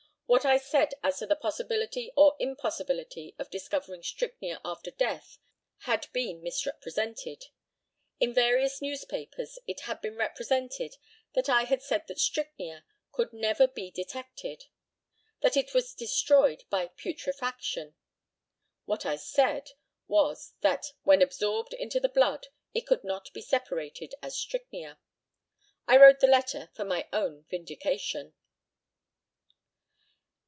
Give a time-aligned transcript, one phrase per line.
[0.31, 5.37] What I said as to the possibility or impossibility of discovering strychnia after death
[5.79, 7.47] had been misrepresented.
[8.17, 10.95] In various newspapers it had been represented
[11.35, 14.67] that I had said that strychnia could never be detected
[15.41, 17.95] that it was destroyed by putrefaction.
[18.85, 19.71] What I said
[20.07, 24.97] was, that when absorbed into the blood it could not be separated as strychnia.
[25.89, 28.33] I wrote the letter for my own vindication.